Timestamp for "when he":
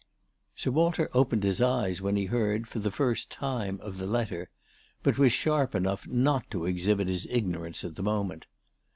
2.01-2.25